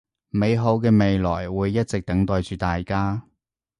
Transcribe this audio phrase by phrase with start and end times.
[0.29, 3.21] 美好嘅未來會一直等待住大家